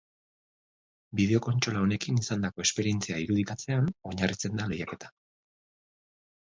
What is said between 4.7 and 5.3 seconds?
lehiaketa.